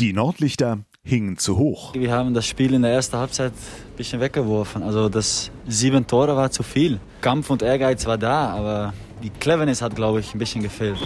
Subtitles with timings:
[0.00, 1.94] Die Nordlichter hingen zu hoch.
[1.94, 4.82] Wir haben das Spiel in der ersten Halbzeit ein bisschen weggeworfen.
[4.82, 6.98] Also das sieben Tore war zu viel.
[7.20, 10.98] Kampf und Ehrgeiz war da, aber die Cleverness hat, glaube ich, ein bisschen gefehlt.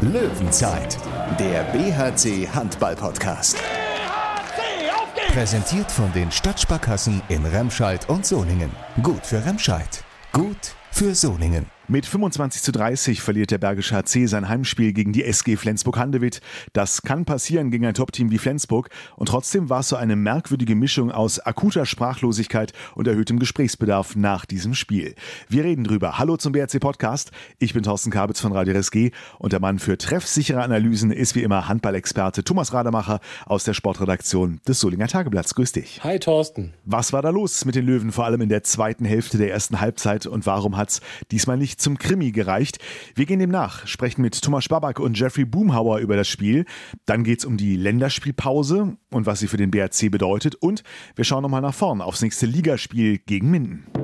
[0.00, 0.98] Löwenzeit,
[1.38, 3.56] der BHC Handball Podcast.
[3.56, 8.72] BHC, Präsentiert von den Stadtsparkassen in Remscheid und Soningen.
[9.00, 10.02] Gut für Remscheid.
[10.32, 11.73] Gut für Soningen.
[11.86, 16.40] Mit 25 zu 30 verliert der Bergische HC sein Heimspiel gegen die SG Flensburg-Handewitt.
[16.72, 18.88] Das kann passieren gegen ein Top-Team wie Flensburg.
[19.16, 24.46] Und trotzdem war es so eine merkwürdige Mischung aus akuter Sprachlosigkeit und erhöhtem Gesprächsbedarf nach
[24.46, 25.14] diesem Spiel.
[25.50, 26.18] Wir reden drüber.
[26.18, 27.32] Hallo zum BRC Podcast.
[27.58, 31.42] Ich bin Thorsten Kabitz von Radio RSG und der Mann für treffsichere Analysen ist wie
[31.42, 35.54] immer Handballexperte Thomas Rademacher aus der Sportredaktion des Solinger Tageblatts.
[35.54, 36.02] Grüß dich.
[36.02, 36.72] Hi Thorsten.
[36.86, 39.82] Was war da los mit den Löwen, vor allem in der zweiten Hälfte der ersten
[39.82, 42.78] Halbzeit und warum hat's diesmal nicht zum Krimi gereicht.
[43.14, 46.64] Wir gehen dem nach, sprechen mit Thomas Babak und Jeffrey Boomhauer über das Spiel.
[47.06, 50.54] Dann geht es um die Länderspielpause und was sie für den BRC bedeutet.
[50.54, 50.82] Und
[51.16, 54.03] wir schauen nochmal nach vorn aufs nächste Ligaspiel gegen Minden.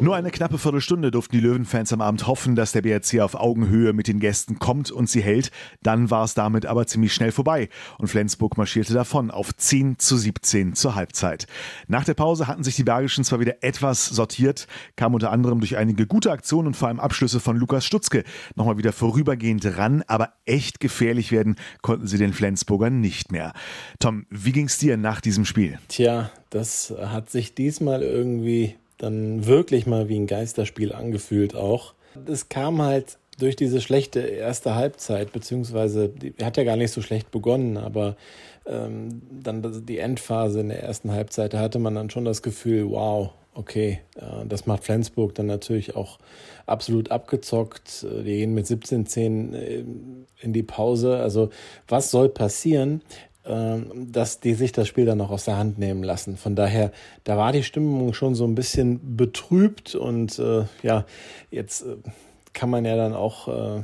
[0.00, 3.92] Nur eine knappe Viertelstunde durften die Löwenfans am Abend hoffen, dass der BRC auf Augenhöhe
[3.92, 5.50] mit den Gästen kommt und sie hält.
[5.82, 10.16] Dann war es damit aber ziemlich schnell vorbei und Flensburg marschierte davon auf 10 zu
[10.16, 11.46] 17 zur Halbzeit.
[11.86, 15.76] Nach der Pause hatten sich die Bergischen zwar wieder etwas sortiert, kam unter anderem durch
[15.76, 20.32] einige gute Aktionen und vor allem Abschlüsse von Lukas Stutzke nochmal wieder vorübergehend ran, aber
[20.46, 23.52] echt gefährlich werden konnten sie den Flensburgern nicht mehr.
[23.98, 25.78] Tom, wie ging's dir nach diesem Spiel?
[25.88, 31.94] Tja, das hat sich diesmal irgendwie dann wirklich mal wie ein Geisterspiel angefühlt auch.
[32.26, 37.00] Es kam halt durch diese schlechte erste Halbzeit, beziehungsweise die hat ja gar nicht so
[37.00, 38.16] schlecht begonnen, aber
[38.66, 42.90] ähm, dann die Endphase in der ersten Halbzeit, da hatte man dann schon das Gefühl,
[42.90, 46.18] wow, okay, äh, das macht Flensburg dann natürlich auch
[46.66, 48.04] absolut abgezockt.
[48.04, 49.84] Äh, die gehen mit 17-10 äh,
[50.40, 51.18] in die Pause.
[51.18, 51.50] Also
[51.88, 53.02] was soll passieren?
[53.50, 56.36] Ähm, dass die sich das Spiel dann noch aus der Hand nehmen lassen.
[56.36, 56.92] Von daher,
[57.24, 61.04] da war die Stimmung schon so ein bisschen betrübt und äh, ja,
[61.50, 61.96] jetzt äh,
[62.52, 63.82] kann man ja dann auch äh,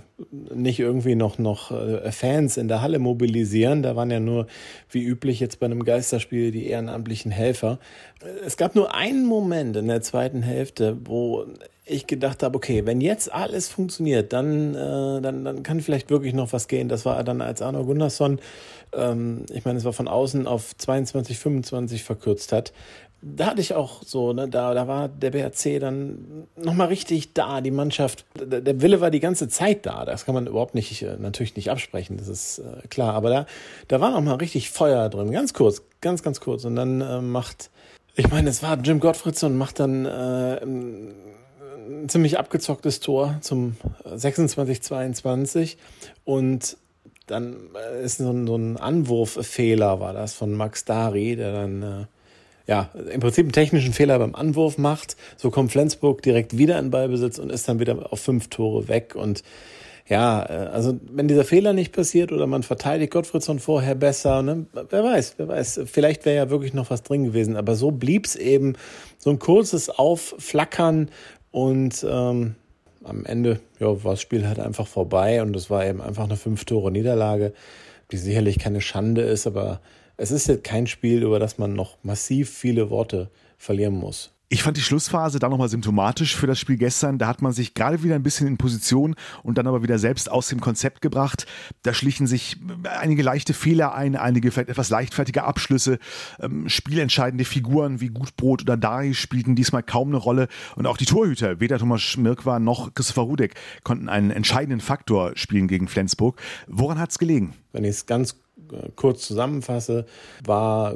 [0.54, 3.82] nicht irgendwie noch, noch äh, Fans in der Halle mobilisieren.
[3.82, 4.46] Da waren ja nur,
[4.90, 7.78] wie üblich, jetzt bei einem Geisterspiel die ehrenamtlichen Helfer.
[8.44, 11.46] Es gab nur einen Moment in der zweiten Hälfte, wo
[11.84, 16.34] ich gedacht habe, okay, wenn jetzt alles funktioniert, dann, äh, dann, dann kann vielleicht wirklich
[16.34, 16.88] noch was gehen.
[16.88, 18.40] Das war dann, als Arno Gunnarsson,
[18.92, 22.72] ähm, ich meine, es war von außen auf 22, 25 verkürzt hat.
[23.28, 27.60] Da hatte ich auch so, ne, da, da war der BRC dann nochmal richtig da,
[27.60, 30.04] die Mannschaft, der, Wille war die ganze Zeit da.
[30.04, 33.14] Das kann man überhaupt nicht, äh, natürlich nicht absprechen, das ist äh, klar.
[33.14, 33.46] Aber da,
[33.88, 36.64] da war nochmal richtig Feuer drin, ganz kurz, ganz, ganz kurz.
[36.64, 37.70] Und dann äh, macht,
[38.14, 45.76] ich meine, es war Jim Gottfriedson, macht dann äh, ein ziemlich abgezocktes Tor zum 26-22
[46.24, 46.76] und
[47.26, 51.82] dann äh, ist so ein, so ein Anwurffehler, war das von Max Dari, der dann
[51.82, 52.06] äh,
[52.66, 55.16] ja im Prinzip einen technischen Fehler beim Anwurf macht.
[55.36, 59.14] So kommt Flensburg direkt wieder in Ballbesitz und ist dann wieder auf fünf Tore weg.
[59.14, 59.42] Und
[60.08, 64.66] ja, äh, also wenn dieser Fehler nicht passiert oder man verteidigt Gottfriedson vorher besser, ne,
[64.72, 67.56] wer weiß, wer weiß, vielleicht wäre ja wirklich noch was drin gewesen.
[67.56, 68.74] Aber so blieb es eben
[69.18, 71.10] so ein kurzes Aufflackern
[71.50, 72.54] und ähm,
[73.04, 76.36] am Ende ja, war das Spiel halt einfach vorbei und es war eben einfach eine
[76.36, 77.52] Fünf-Tore-Niederlage,
[78.10, 79.80] die sicherlich keine Schande ist, aber
[80.16, 84.32] es ist jetzt kein Spiel, über das man noch massiv viele Worte verlieren muss.
[84.48, 87.18] Ich fand die Schlussphase dann nochmal symptomatisch für das Spiel gestern.
[87.18, 90.30] Da hat man sich gerade wieder ein bisschen in Position und dann aber wieder selbst
[90.30, 91.46] aus dem Konzept gebracht.
[91.82, 95.98] Da schlichen sich einige leichte Fehler ein, einige vielleicht etwas leichtfertige Abschlüsse.
[96.38, 100.46] Ähm, spielentscheidende Figuren wie Gutbrot oder Dari spielten diesmal kaum eine Rolle.
[100.76, 105.66] Und auch die Torhüter, weder Thomas Schmirk noch Christopher Rudek, konnten einen entscheidenden Faktor spielen
[105.66, 106.40] gegen Flensburg.
[106.68, 107.54] Woran hat es gelegen?
[107.72, 108.36] Wenn ich es ganz
[108.96, 110.06] kurz zusammenfasse,
[110.44, 110.94] war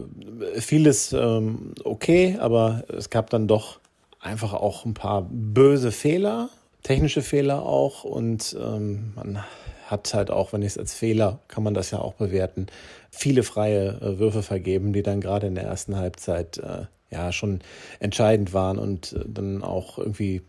[0.59, 3.81] vieles ähm, okay, aber es gab dann doch
[4.21, 6.51] einfach auch ein paar böse Fehler,
[6.83, 9.45] technische Fehler auch und ähm, man
[9.87, 12.67] hat halt auch, wenn ich es als Fehler, kann man das ja auch bewerten,
[13.11, 17.61] viele freie äh, Würfe vergeben, die dann gerade in der ersten Halbzeit äh, ja schon
[17.99, 20.43] entscheidend waren und äh, dann auch irgendwie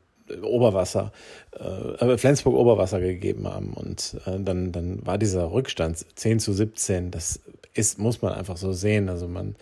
[0.44, 1.12] Oberwasser,
[1.52, 3.74] äh, Flensburg Oberwasser gegeben haben.
[3.74, 7.12] Und äh, dann, dann war dieser Rückstand 10 zu 17.
[7.12, 7.40] Das
[7.74, 9.10] ist, muss man einfach so sehen.
[9.10, 9.56] Also man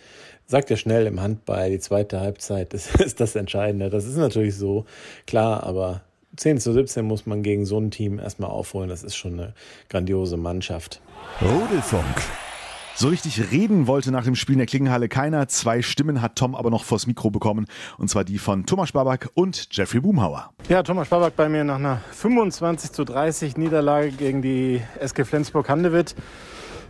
[0.46, 3.90] sagt ja schnell im Handball, die zweite Halbzeit das ist das Entscheidende.
[3.90, 4.84] Das ist natürlich so,
[5.26, 6.02] klar, aber
[6.36, 8.88] 10 zu 17 muss man gegen so ein Team erstmal aufholen.
[8.88, 9.54] Das ist schon eine
[9.88, 11.00] grandiose Mannschaft.
[11.40, 12.49] Rudelfunk.
[12.94, 15.48] So richtig reden wollte nach dem Spiel in der Klingenhalle keiner.
[15.48, 17.66] Zwei Stimmen hat Tom aber noch vors Mikro bekommen.
[17.96, 20.50] Und zwar die von Thomas Babak und Jeffrey Boomhauer.
[20.68, 26.14] Ja, Thomas Babak bei mir nach einer 25 zu 30 Niederlage gegen die SG Flensburg-Handewitt.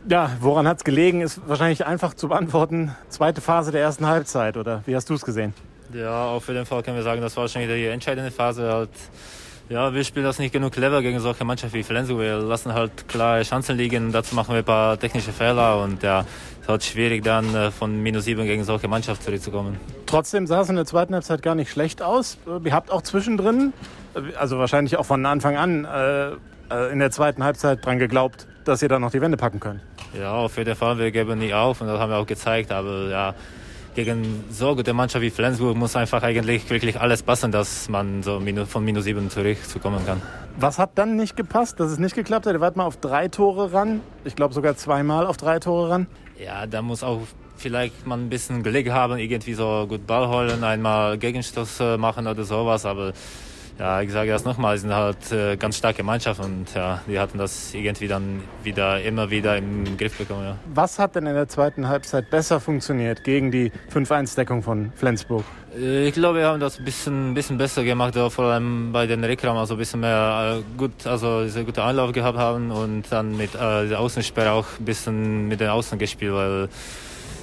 [0.08, 2.96] Ja, woran hat es gelegen, ist wahrscheinlich einfach zu beantworten.
[3.08, 5.55] Zweite Phase der ersten Halbzeit, oder wie hast du es gesehen?
[5.93, 8.73] Ja, auf jeden Fall können wir sagen, das war wahrscheinlich die entscheidende Phase.
[8.73, 8.91] Halt,
[9.70, 12.19] ja, wir spielen das nicht genug clever gegen solche Mannschaften wie Flensburg.
[12.19, 16.20] Wir lassen halt klare Chancen liegen, dazu machen wir ein paar technische Fehler und ja,
[16.20, 19.78] es ist halt schwierig dann äh, von minus sieben gegen solche Mannschaft zurückzukommen.
[20.06, 22.37] Trotzdem sah es in der zweiten Halbzeit gar nicht schlecht aus.
[22.64, 23.72] Ihr habt auch zwischendrin,
[24.37, 26.32] also wahrscheinlich auch von Anfang an, äh,
[26.93, 29.81] in der zweiten Halbzeit dran geglaubt, dass ihr da noch die Wende packen könnt.
[30.19, 33.08] Ja, auf jeden Fall, wir geben nie auf und das haben wir auch gezeigt, aber
[33.08, 33.34] ja,
[33.94, 38.40] gegen so gute Mannschaft wie Flensburg muss einfach eigentlich wirklich alles passen, dass man so
[38.66, 40.22] von minus sieben zurückzukommen kann.
[40.58, 42.54] Was hat dann nicht gepasst, dass es nicht geklappt hat?
[42.54, 44.00] Ihr wart mal auf drei Tore ran.
[44.25, 46.06] Ich glaube sogar zweimal auf drei Tore ran.
[46.38, 47.20] Ja, da muss auch
[47.56, 52.26] vielleicht mal ein bisschen Glück haben, irgendwie so gut Ball holen, einmal Gegenstoß äh, machen
[52.26, 53.12] oder sowas, aber
[53.81, 57.19] ja, ich sage das nochmal, sie sind halt äh, ganz starke Mannschaft und ja, die
[57.19, 60.44] hatten das irgendwie dann wieder immer wieder im Griff bekommen.
[60.44, 60.56] Ja.
[60.75, 65.44] Was hat denn in der zweiten Halbzeit besser funktioniert gegen die 5-1-Deckung von Flensburg?
[65.75, 69.25] Äh, ich glaube, wir haben das ein bisschen, bisschen besser gemacht, vor allem bei den
[69.25, 73.35] Rückraum, also ein bisschen mehr äh, gut, also sehr gute Anlauf gehabt haben und dann
[73.35, 76.69] mit äh, der Außensperre auch ein bisschen mit den Außen gespielt, weil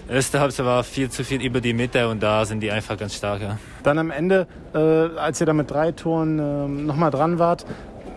[0.09, 3.41] Halbzeit war viel zu viel über die Mitte und da sind die einfach ganz stark.
[3.41, 3.57] Ja.
[3.83, 7.65] Dann am Ende, äh, als ihr da mit drei Toren äh, nochmal dran wart,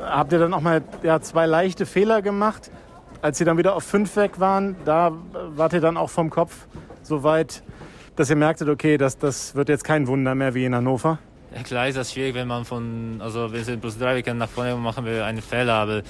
[0.01, 2.71] habt ihr dann nochmal ja, zwei leichte Fehler gemacht.
[3.23, 5.13] Als sie dann wieder auf fünf weg waren, da
[5.55, 6.67] wart ihr dann auch vom Kopf
[7.03, 7.63] so weit,
[8.17, 11.19] dass ihr merktet, okay, das, das wird jetzt kein Wunder mehr wie in Hannover?
[11.55, 14.39] Ja, klar ist das schwierig, wenn man von, also wir sind plus drei, wir können
[14.39, 16.03] nach vorne machen wir einen Fehler, aber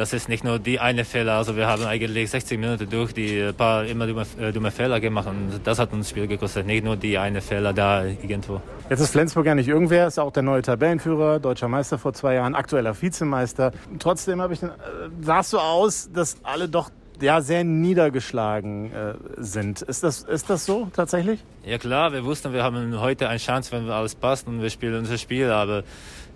[0.00, 1.34] das ist nicht nur die eine Fehler.
[1.34, 5.28] Also wir haben eigentlich 60 Minuten durch die paar immer dumme, äh, dumme Fehler gemacht
[5.28, 6.66] und das hat uns das Spiel gekostet.
[6.66, 8.62] Nicht nur die eine Fehler da irgendwo.
[8.88, 12.34] Jetzt ist Flensburg ja nicht irgendwer, ist auch der neue Tabellenführer, deutscher Meister vor zwei
[12.34, 13.72] Jahren, aktueller Vizemeister.
[13.98, 14.72] Trotzdem habe ich, den, äh,
[15.20, 16.90] sah es so aus, dass alle doch
[17.22, 19.82] ja, sehr niedergeschlagen äh, sind.
[19.82, 21.44] Ist das, ist das so tatsächlich?
[21.64, 24.98] Ja klar, wir wussten, wir haben heute eine Chance, wenn alles passt und wir spielen
[24.98, 25.82] unser Spiel, aber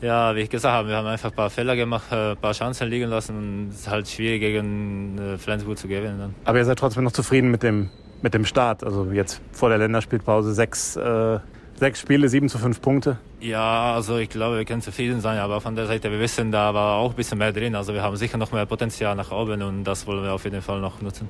[0.01, 2.53] ja, wie ich gesagt habe, wir haben einfach ein paar Fehler gemacht, äh, ein paar
[2.53, 6.19] Chancen liegen lassen und es ist halt schwierig gegen äh, Flensburg zu gewinnen.
[6.19, 6.35] Dann.
[6.45, 7.91] Aber ihr seid trotzdem noch zufrieden mit dem,
[8.23, 11.39] mit dem Start, also jetzt vor der Länderspielpause sechs, äh,
[11.79, 13.19] sechs Spiele, sieben zu fünf Punkte.
[13.41, 16.73] Ja, also ich glaube, wir können zufrieden sein, aber von der Seite, wir wissen, da
[16.75, 17.75] war auch ein bisschen mehr drin.
[17.75, 20.62] Also wir haben sicher noch mehr Potenzial nach oben und das wollen wir auf jeden
[20.62, 21.29] Fall noch nutzen.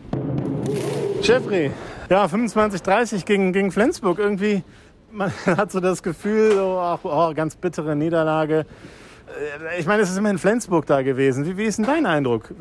[1.22, 1.70] Jeffrey,
[2.10, 4.62] ja, 25-30 gegen, gegen Flensburg irgendwie
[5.14, 8.66] man hat so das Gefühl, oh, oh, ganz bittere Niederlage.
[9.70, 11.46] Äh, ich meine, es ist immer in Flensburg da gewesen.
[11.46, 12.52] Wie, wie ist denn dein Eindruck?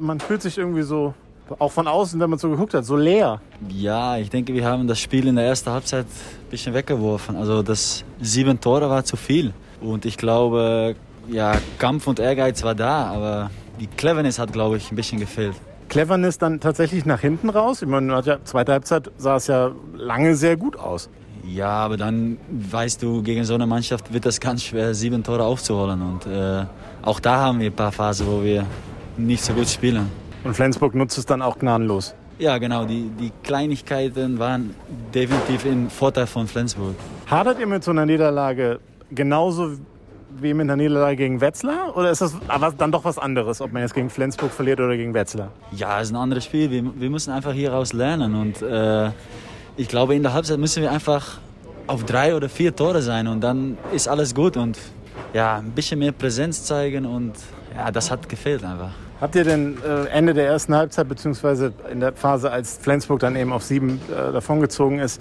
[0.00, 1.14] Man fühlt sich irgendwie so,
[1.58, 3.40] auch von außen, wenn man so geguckt hat, so leer.
[3.68, 7.36] Ja, ich denke, wir haben das Spiel in der ersten Halbzeit ein bisschen weggeworfen.
[7.36, 9.52] Also das sieben Tore war zu viel.
[9.80, 10.96] Und ich glaube,
[11.28, 13.50] ja, Kampf und Ehrgeiz war da, aber
[13.80, 15.54] die Cleverness hat, glaube ich, ein bisschen gefehlt.
[15.88, 17.82] Cleverness dann tatsächlich nach hinten raus?
[17.82, 21.10] Ich meine, ja, zweite Halbzeit sah es ja lange sehr gut aus.
[21.46, 25.44] Ja, aber dann weißt du, gegen so eine Mannschaft wird es ganz schwer, sieben Tore
[25.44, 26.00] aufzuholen.
[26.00, 26.64] Und äh,
[27.02, 28.64] auch da haben wir ein paar Phasen, wo wir
[29.18, 30.10] nicht so gut spielen.
[30.44, 32.14] Und Flensburg nutzt es dann auch gnadenlos?
[32.38, 32.84] Ja, genau.
[32.84, 34.74] Die, die Kleinigkeiten waren
[35.14, 36.94] definitiv im Vorteil von Flensburg.
[37.26, 38.80] Hadert ihr mit so einer Niederlage
[39.10, 39.72] genauso
[40.40, 41.96] wie mit einer Niederlage gegen Wetzlar?
[41.96, 44.96] Oder ist das aber dann doch was anderes, ob man jetzt gegen Flensburg verliert oder
[44.96, 45.50] gegen Wetzlar?
[45.72, 46.70] Ja, es ist ein anderes Spiel.
[46.70, 48.34] Wir, wir müssen einfach hieraus lernen.
[48.34, 49.10] Und äh,
[49.76, 51.38] ich glaube, in der Halbzeit müssen wir einfach
[51.86, 54.78] auf drei oder vier Tore sein und dann ist alles gut und
[55.32, 57.34] ja, ein bisschen mehr Präsenz zeigen und
[57.76, 58.92] ja, das hat gefehlt einfach.
[59.24, 63.36] Habt ihr denn äh, Ende der ersten Halbzeit, beziehungsweise in der Phase, als Flensburg dann
[63.36, 65.18] eben auf sieben äh, davongezogen ist,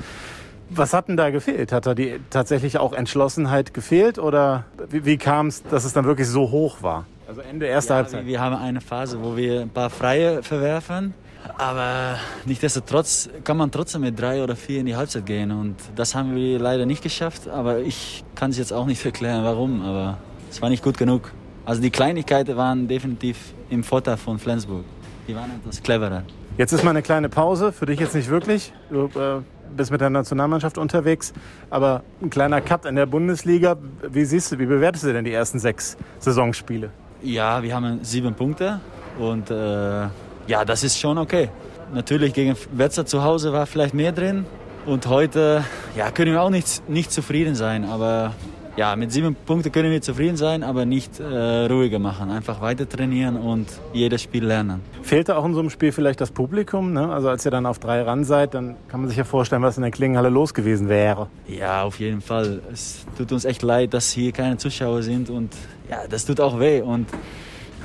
[0.70, 1.72] was hat denn da gefehlt?
[1.72, 6.04] Hat da die tatsächlich auch Entschlossenheit gefehlt oder wie, wie kam es, dass es dann
[6.04, 7.06] wirklich so hoch war?
[7.30, 8.26] Also Ende erster ja, Halbzeit.
[8.26, 11.14] Wir haben eine Phase, wo wir ein paar Freie verwerfen
[11.58, 15.52] aber nichtsdestotrotz kann man trotzdem mit drei oder vier in die Halbzeit gehen.
[15.52, 17.50] Und das haben wir leider nicht geschafft.
[17.50, 19.82] Aber ich kann es jetzt auch nicht erklären, warum.
[19.82, 20.18] Aber
[20.50, 21.34] es war nicht gut genug.
[21.66, 24.84] Also die Kleinigkeiten waren definitiv im Vorteil von Flensburg.
[25.28, 26.24] Die waren etwas cleverer.
[26.58, 28.74] Jetzt ist mal eine kleine Pause, für dich jetzt nicht wirklich.
[28.90, 29.42] Du äh,
[29.76, 31.34] bist mit der Nationalmannschaft unterwegs,
[31.70, 33.78] aber ein kleiner Cut in der Bundesliga.
[34.10, 36.90] Wie siehst du, wie bewertest du denn die ersten sechs Saisonspiele?
[37.22, 38.82] Ja, wir haben sieben Punkte
[39.18, 40.02] und äh,
[40.48, 41.50] ja, das ist schon okay.
[41.94, 44.46] Natürlich gegen Wetzer zu Hause war vielleicht mehr drin.
[44.86, 45.64] Und heute
[45.96, 47.86] ja, können wir auch nicht, nicht zufrieden sein.
[47.86, 48.34] Aber
[48.76, 52.32] ja, mit sieben Punkten können wir zufrieden sein, aber nicht äh, ruhiger machen.
[52.32, 54.82] Einfach weiter trainieren und jedes Spiel lernen.
[55.04, 56.92] Fehlte auch in so einem Spiel vielleicht das Publikum?
[56.92, 57.12] Ne?
[57.12, 59.78] Also als ihr dann auf drei ran seid, dann kann man sich ja vorstellen, was
[59.78, 61.28] in der Klingenhalle los gewesen wäre.
[61.48, 62.62] Ja, auf jeden Fall.
[62.72, 65.54] Es tut uns echt leid, dass hier keine Zuschauer sind und
[65.90, 66.82] ja, das tut auch weh.
[66.82, 67.08] Und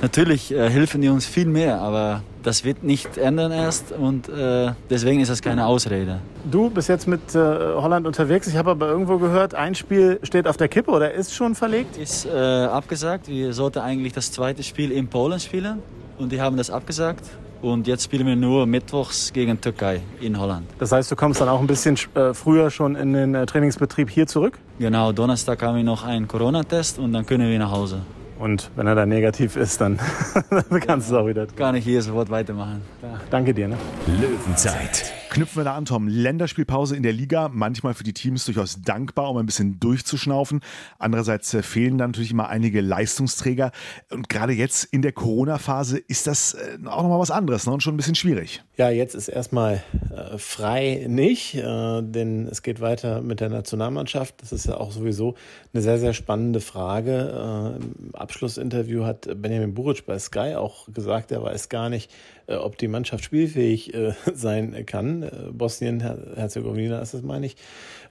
[0.01, 4.71] natürlich äh, helfen die uns viel mehr, aber das wird nicht ändern erst und äh,
[4.89, 6.19] deswegen ist das keine Ausrede.
[6.49, 8.47] Du bist jetzt mit äh, Holland unterwegs.
[8.47, 11.97] Ich habe aber irgendwo gehört, ein Spiel steht auf der Kippe oder ist schon verlegt?
[11.97, 13.27] Ist äh, abgesagt.
[13.27, 15.79] Wir sollten eigentlich das zweite Spiel in Polen spielen
[16.17, 17.25] und die haben das abgesagt.
[17.61, 20.65] Und jetzt spielen wir nur mittwochs gegen Türkei in Holland.
[20.79, 24.09] Das heißt, du kommst dann auch ein bisschen äh, früher schon in den äh, Trainingsbetrieb
[24.09, 24.57] hier zurück?
[24.79, 28.01] Genau, Donnerstag haben wir noch einen Corona-Test und dann können wir nach Hause.
[28.39, 29.99] Und wenn er dann negativ ist, dann,
[30.85, 31.45] kannst du es auch wieder.
[31.47, 32.81] Kann ich hier sofort weitermachen.
[33.01, 33.67] Ja, danke dir.
[33.67, 33.77] Ne?
[34.19, 35.13] Löwenzeit.
[35.29, 36.07] Knüpfen wir da an, Tom.
[36.07, 40.61] Länderspielpause in der Liga, manchmal für die Teams durchaus dankbar, um ein bisschen durchzuschnaufen.
[40.97, 43.71] Andererseits äh, fehlen dann natürlich immer einige Leistungsträger.
[44.09, 47.73] Und gerade jetzt in der Corona-Phase ist das äh, auch nochmal was anderes ne?
[47.73, 48.63] und schon ein bisschen schwierig.
[48.75, 54.41] Ja, jetzt ist erstmal äh, frei nicht, äh, denn es geht weiter mit der Nationalmannschaft.
[54.41, 55.35] Das ist ja auch sowieso
[55.73, 57.77] eine sehr, sehr spannende Frage.
[57.77, 62.09] Äh, Im Abschlussinterview hat Benjamin Buric bei Sky auch gesagt, er weiß gar nicht,
[62.49, 65.23] äh, ob die Mannschaft spielfähig äh, sein kann.
[65.23, 67.55] Äh, Bosnien-Herzegowina ist das, meine ich.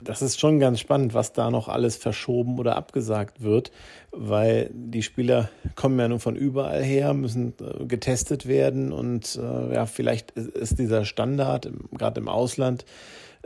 [0.03, 3.73] Das ist schon ganz spannend, was da noch alles verschoben oder abgesagt wird,
[4.13, 7.55] weil die Spieler kommen ja nun von überall her, müssen
[7.89, 12.85] getestet werden und ja, vielleicht ist dieser Standard, gerade im Ausland,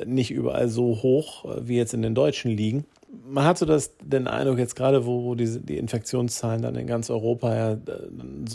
[0.04, 2.84] nicht überall so hoch wie jetzt in den deutschen Ligen
[3.24, 7.10] man hat so das, den Eindruck jetzt gerade, wo, diese, die Infektionszahlen dann in ganz
[7.10, 7.78] Europa ja äh,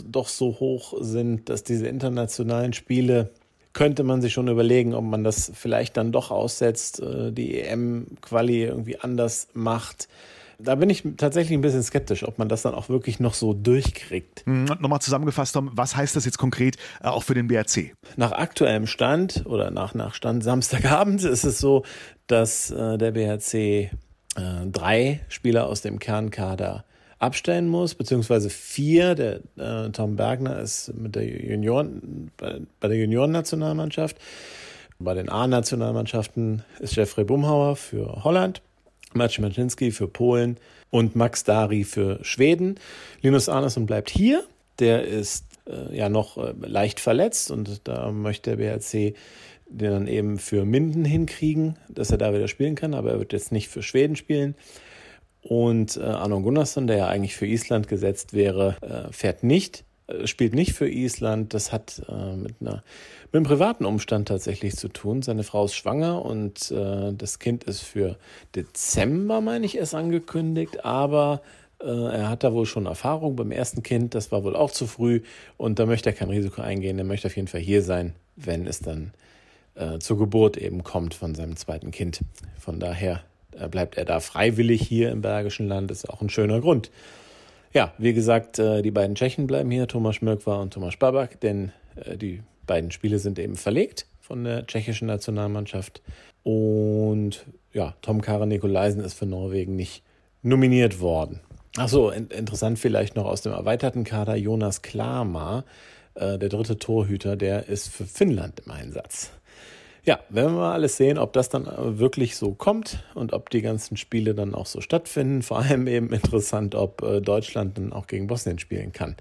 [0.06, 3.30] doch so hoch sind, dass diese internationalen Spiele
[3.72, 8.64] könnte man sich schon überlegen, ob man das vielleicht dann doch aussetzt, äh, die EM-Quali
[8.64, 10.08] irgendwie anders macht.
[10.60, 13.54] Da bin ich tatsächlich ein bisschen skeptisch, ob man das dann auch wirklich noch so
[13.54, 14.44] durchkriegt.
[14.44, 17.94] Mhm, nochmal zusammengefasst, Tom, was heißt das jetzt konkret äh, auch für den BRC?
[18.16, 21.84] Nach aktuellem Stand oder nach, nach Stand Samstagabend ist es so,
[22.26, 23.90] dass der BRC
[24.36, 26.84] äh, drei Spieler aus dem Kernkader
[27.18, 29.14] abstellen muss, beziehungsweise vier.
[29.14, 34.16] Der äh, Tom Bergner ist mit der Junioren, bei, bei der Juniorennationalmannschaft.
[35.00, 38.62] Bei den A-Nationalmannschaften ist Jeffrey Bumhauer für Holland,
[39.14, 40.58] Maciej Maczynski für Polen
[40.90, 42.80] und Max Dari für Schweden.
[43.22, 44.42] Linus Arneson bleibt hier.
[44.80, 49.14] Der ist äh, ja noch äh, leicht verletzt und da möchte der BRC
[49.68, 53.32] den dann eben für Minden hinkriegen, dass er da wieder spielen kann, aber er wird
[53.32, 54.54] jetzt nicht für Schweden spielen.
[55.42, 60.26] Und äh, Arno Gunnarsson, der ja eigentlich für Island gesetzt wäre, äh, fährt nicht, äh,
[60.26, 61.54] spielt nicht für Island.
[61.54, 62.82] Das hat äh, mit, einer,
[63.26, 65.22] mit einem privaten Umstand tatsächlich zu tun.
[65.22, 68.18] Seine Frau ist schwanger und äh, das Kind ist für
[68.56, 71.40] Dezember, meine ich, erst angekündigt, aber
[71.80, 74.86] äh, er hat da wohl schon Erfahrung beim ersten Kind, das war wohl auch zu
[74.86, 75.22] früh
[75.56, 76.98] und da möchte er kein Risiko eingehen.
[76.98, 79.12] Er möchte auf jeden Fall hier sein, wenn es dann
[79.78, 82.20] äh, zur Geburt eben kommt von seinem zweiten Kind.
[82.58, 83.22] Von daher
[83.58, 86.90] äh, bleibt er da freiwillig hier im Bergischen Land, ist auch ein schöner Grund.
[87.72, 91.72] Ja, wie gesagt, äh, die beiden Tschechen bleiben hier, Thomas Schmörkwa und Thomas Babak, denn
[91.96, 96.02] äh, die beiden Spiele sind eben verlegt von der tschechischen Nationalmannschaft.
[96.42, 100.02] Und ja, Tom Karen Nikolaisen ist für Norwegen nicht
[100.42, 101.40] nominiert worden.
[101.76, 105.64] Achso, in interessant vielleicht noch aus dem erweiterten Kader Jonas Klammer,
[106.14, 109.30] äh, der dritte Torhüter, der ist für Finnland im Einsatz.
[110.08, 111.66] Ja, werden wir mal alles sehen, ob das dann
[111.98, 115.42] wirklich so kommt und ob die ganzen Spiele dann auch so stattfinden.
[115.42, 119.16] Vor allem eben interessant, ob äh, Deutschland dann auch gegen Bosnien spielen kann.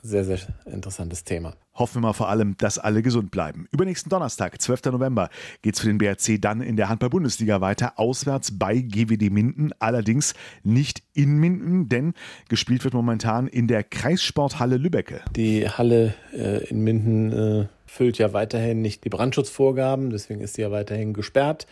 [0.00, 1.54] Sehr, sehr interessantes Thema.
[1.74, 3.66] Hoffen wir mal vor allem, dass alle gesund bleiben.
[3.72, 4.92] Übernächsten Donnerstag, 12.
[4.92, 5.28] November,
[5.60, 10.34] geht es für den BRC dann in der Handball-Bundesliga weiter, auswärts bei GWD Minden, allerdings
[10.62, 12.14] nicht in Minden, denn
[12.48, 15.22] gespielt wird momentan in der Kreissporthalle Lübbecke.
[15.34, 20.62] Die Halle äh, in Minden äh erfüllt ja weiterhin nicht die Brandschutzvorgaben, deswegen ist sie
[20.62, 21.66] ja weiterhin gesperrt.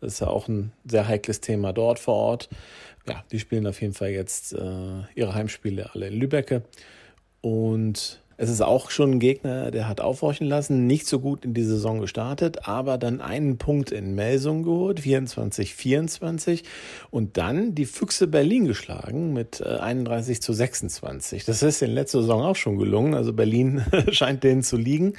[0.00, 2.48] Das ist ja auch ein sehr heikles Thema dort vor Ort.
[3.08, 6.62] Ja, die spielen auf jeden Fall jetzt äh, ihre Heimspiele alle in Lübecke.
[7.40, 11.54] Und es ist auch schon ein Gegner, der hat aufhorchen lassen, nicht so gut in
[11.54, 16.62] die Saison gestartet, aber dann einen Punkt in Melsung geholt, 24-24
[17.10, 21.44] und dann die Füchse Berlin geschlagen mit 31 äh, zu 26.
[21.44, 25.14] Das ist in letzter Saison auch schon gelungen, also Berlin scheint denen zu liegen.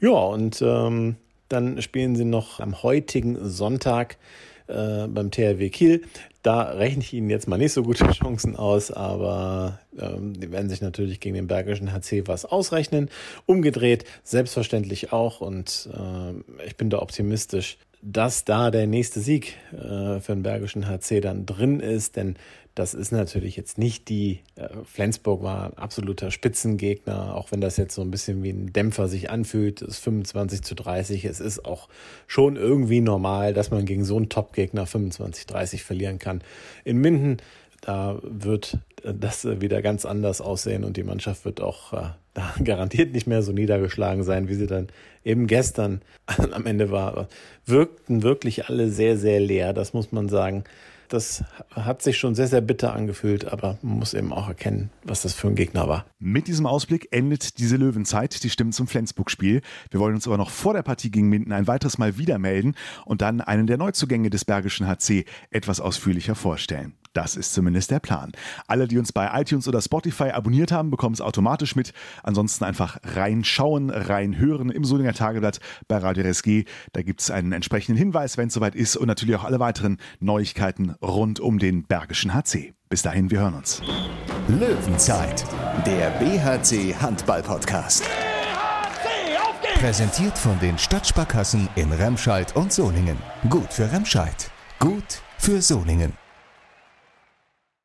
[0.00, 1.16] Ja, und ähm,
[1.48, 4.16] dann spielen sie noch am heutigen Sonntag
[4.68, 6.02] äh, beim THW Kiel.
[6.42, 10.70] Da rechne ich Ihnen jetzt mal nicht so gute Chancen aus, aber ähm, die werden
[10.70, 13.10] sich natürlich gegen den Bergischen HC was ausrechnen.
[13.46, 20.20] Umgedreht selbstverständlich auch und äh, ich bin da optimistisch, dass da der nächste Sieg äh,
[20.20, 22.36] für den Bergischen HC dann drin ist, denn
[22.78, 27.76] das ist natürlich jetzt nicht die, äh, Flensburg war ein absoluter Spitzengegner, auch wenn das
[27.76, 31.24] jetzt so ein bisschen wie ein Dämpfer sich anfühlt, ist 25 zu 30.
[31.24, 31.88] Es ist auch
[32.28, 36.40] schon irgendwie normal, dass man gegen so einen Top-Gegner 25 30 verlieren kann.
[36.84, 37.38] In Minden,
[37.88, 42.10] da wird das wieder ganz anders aussehen und die Mannschaft wird auch äh,
[42.62, 44.88] garantiert nicht mehr so niedergeschlagen sein, wie sie dann
[45.24, 46.02] eben gestern
[46.52, 47.28] am Ende war.
[47.64, 50.64] Wirkten wirklich alle sehr, sehr leer, das muss man sagen.
[51.08, 55.22] Das hat sich schon sehr, sehr bitter angefühlt, aber man muss eben auch erkennen, was
[55.22, 56.04] das für ein Gegner war.
[56.18, 58.42] Mit diesem Ausblick endet diese Löwenzeit.
[58.44, 59.62] Die Stimmen zum Flensburg-Spiel.
[59.90, 62.74] Wir wollen uns aber noch vor der Partie gegen Minden ein weiteres Mal wieder melden
[63.06, 66.92] und dann einen der Neuzugänge des Bergischen HC etwas ausführlicher vorstellen.
[67.18, 68.30] Das ist zumindest der Plan.
[68.68, 71.92] Alle, die uns bei iTunes oder Spotify abonniert haben, bekommen es automatisch mit.
[72.22, 75.58] Ansonsten einfach reinschauen, reinhören im Solinger Tageblatt
[75.88, 76.64] bei Radio RSG.
[76.92, 79.96] Da gibt es einen entsprechenden Hinweis, wenn es soweit ist und natürlich auch alle weiteren
[80.20, 82.72] Neuigkeiten rund um den Bergischen HC.
[82.88, 83.82] Bis dahin, wir hören uns.
[84.46, 85.44] Löwenzeit,
[85.84, 88.04] der BHC Handball Podcast.
[89.02, 93.18] BHC, Präsentiert von den Stadtsparkassen in Remscheid und Solingen.
[93.50, 96.27] Gut für Remscheid, gut für Solingen.